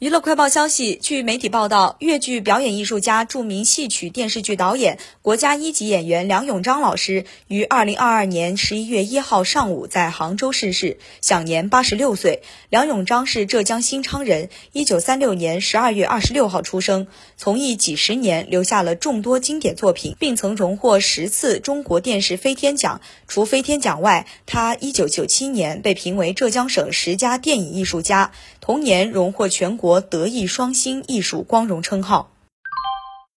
[0.00, 12.40] 娱乐快报消息，据媒体报道，粤剧表演艺术家、著名戏曲电视剧导演、国家一级演员梁永章老师于二零二二年十一月一号上午在杭州逝世，享年八十六岁。
[12.70, 17.06] 梁永章是浙江新昌人，一九三六年十二月二十六号出生，
[17.36, 23.02] 从艺几十年，留下了众多经典作品，并曾荣获十次中国电视飞天奖。
[23.28, 28.32] 除飞天奖外，他一九九七年被评为浙江省十佳电影艺术家，
[28.70, 30.00] 同年荣获全国。
[30.00, 32.30] 德艺双馨艺术光荣称号。